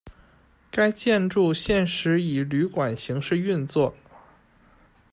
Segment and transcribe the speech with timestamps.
[0.71, 3.95] 该建筑现时以旅馆形式运作。